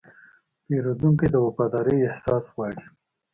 [0.65, 2.83] پیرودونکی د وفادارۍ احساس غواړي.